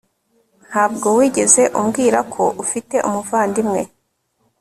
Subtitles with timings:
[0.69, 3.81] Ntabwo wigeze umbwira ko ufite umuvandimwe